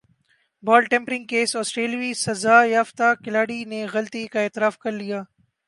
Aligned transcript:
بال 0.63 0.83
tampering 0.91 1.25
case 1.25 1.55
سٹریلوی 1.67 2.11
سزا 2.17 2.57
یافتہ 2.65 3.13
کھلاڑیوں 3.23 3.67
نےغلطی 3.69 4.25
کا 4.27 4.39
اعتراف 4.41 4.77
کر 4.77 4.91
لیا 4.91 5.21